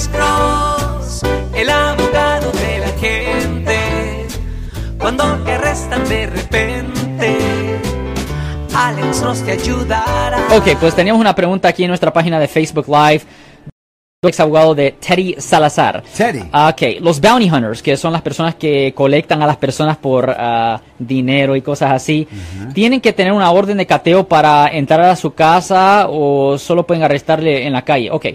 [0.00, 1.22] Alex Cross,
[1.54, 4.26] el abogado de la gente.
[4.98, 7.38] Cuando te arrestan de repente,
[8.74, 10.38] Alex Cross te ayudará.
[10.56, 13.24] Ok, pues teníamos una pregunta aquí en nuestra página de Facebook Live.
[14.22, 16.02] Ex abogado de Teddy Salazar.
[16.16, 16.48] Teddy.
[16.50, 20.80] Ok, los bounty hunters, que son las personas que colectan a las personas por ah,
[20.98, 22.26] dinero y cosas así,
[22.72, 27.02] ¿tienen que tener una orden de cateo para entrar a su casa o solo pueden
[27.02, 28.10] arrestarle en la calle?
[28.10, 28.26] Ok.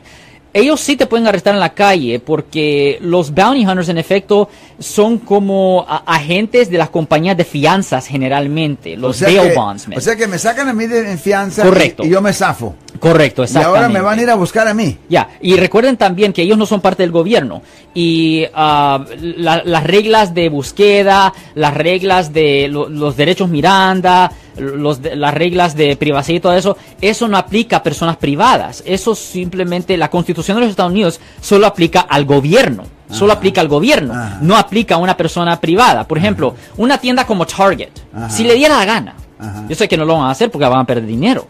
[0.57, 4.47] Ellos sí te pueden arrestar en la calle porque los bounty hunters en efecto
[4.79, 9.97] son como agentes de las compañías de fianzas generalmente, los bail que, bondsmen.
[9.97, 12.05] o sea que me sacan a mí de en fianza y- Correcto.
[12.05, 12.73] Y, yo me zafo.
[13.01, 13.77] Correcto, Y exactamente.
[13.83, 14.97] ahora me van a ir a buscar a mí.
[15.09, 17.61] Ya, y recuerden también que ellos no son parte del gobierno.
[17.93, 24.99] Y ah, la- las reglas de búsqueda, las reglas de lo- los derechos Miranda, los
[25.01, 28.83] las reglas de privacidad y todo eso, eso no aplica a personas privadas.
[28.85, 32.83] Eso simplemente, la constitución de los Estados Unidos solo aplica al gobierno.
[33.09, 34.39] Solo aplica al gobierno, Ajá.
[34.41, 36.07] no aplica a una persona privada.
[36.07, 38.29] Por ejemplo, una tienda como Target, Ajá.
[38.31, 39.63] si le diera la gana, Ajá.
[39.69, 41.45] yo sé que no lo van a hacer porque van a perder dinero,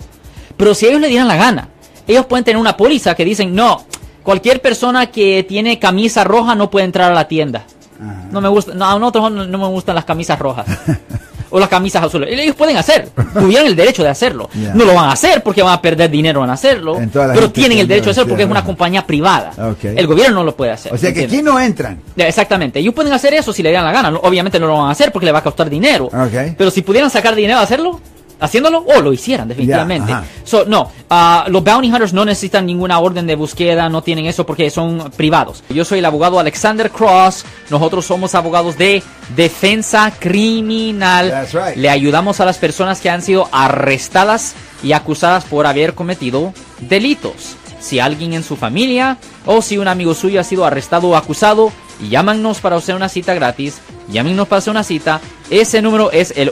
[0.58, 1.70] pero si ellos le dieran la gana,
[2.08, 3.86] ellos pueden tener una póliza que dicen, no,
[4.22, 7.64] cualquier persona que tiene camisa roja no puede entrar a la tienda.
[8.32, 10.66] No me gusta, no, a nosotros no, no me gustan las camisas rojas.
[11.50, 12.30] o las camisas azules.
[12.32, 14.50] Ellos pueden hacer, tuvieran el derecho de hacerlo.
[14.74, 17.88] No lo van a hacer porque van a perder dinero en hacerlo, pero tienen el
[17.88, 19.52] derecho de hacerlo porque es una compañía privada.
[19.84, 20.94] El gobierno no lo puede hacer.
[20.94, 22.00] O sea que aquí no entran.
[22.18, 24.10] Exactamente, ellos pueden hacer eso si le dan la gana.
[24.24, 26.10] Obviamente no lo van a hacer porque le va a costar dinero.
[26.58, 28.00] Pero si pudieran sacar dinero a hacerlo,
[28.40, 30.14] haciéndolo, o lo hicieran definitivamente.
[30.44, 34.46] So, no, ah, los bounty hunters no necesitan ninguna orden de búsqueda, no tienen eso
[34.46, 35.64] porque son privados.
[35.70, 37.46] Yo soy el abogado Alexander Cross.
[37.70, 39.02] Nosotros somos abogados de
[39.36, 41.30] defensa criminal.
[41.30, 41.76] That's right.
[41.78, 47.56] Le ayudamos a las personas que han sido arrestadas y acusadas por haber cometido delitos.
[47.80, 51.72] Si alguien en su familia o si un amigo suyo ha sido arrestado o acusado,
[52.10, 53.80] llámanos para hacer una cita gratis.
[54.10, 55.22] Llámenos para hacer una cita.
[55.50, 56.52] Ese número es el